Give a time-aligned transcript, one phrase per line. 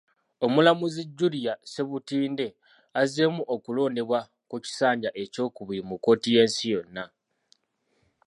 [0.45, 2.47] Omulamuzi Julia Ssebutinde,
[3.01, 7.03] azzeemu okulondebwa ku kisanja ekyokubiri mu kkooti y'ensi yonna.